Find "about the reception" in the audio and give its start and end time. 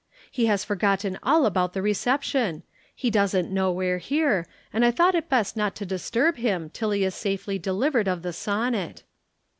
1.45-2.63